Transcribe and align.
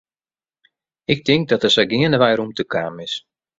Ik 1.13 1.19
tink 1.27 1.43
dat 1.49 1.61
der 1.63 1.73
sa 1.75 1.83
geandewei 1.91 2.33
rûmte 2.39 2.63
kaam 2.73 2.95
is. 3.05 3.13